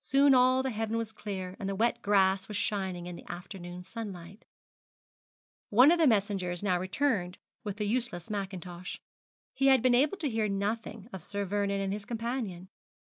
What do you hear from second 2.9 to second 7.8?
in the afternoon sunlight. One of the messengers now returned with